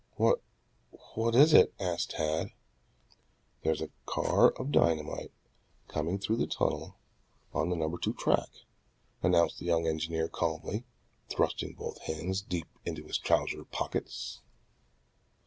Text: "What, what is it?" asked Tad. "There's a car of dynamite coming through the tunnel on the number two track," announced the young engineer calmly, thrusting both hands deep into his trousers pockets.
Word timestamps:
"What, 0.15 0.41
what 1.13 1.35
is 1.35 1.53
it?" 1.53 1.75
asked 1.79 2.09
Tad. 2.17 2.49
"There's 3.61 3.83
a 3.83 3.91
car 4.07 4.49
of 4.53 4.71
dynamite 4.71 5.31
coming 5.87 6.17
through 6.17 6.37
the 6.37 6.47
tunnel 6.47 6.95
on 7.53 7.69
the 7.69 7.75
number 7.75 7.99
two 7.99 8.15
track," 8.15 8.49
announced 9.21 9.59
the 9.59 9.65
young 9.65 9.85
engineer 9.85 10.27
calmly, 10.27 10.85
thrusting 11.29 11.73
both 11.73 11.99
hands 12.01 12.41
deep 12.41 12.65
into 12.83 13.03
his 13.05 13.19
trousers 13.19 13.67
pockets. 13.69 14.41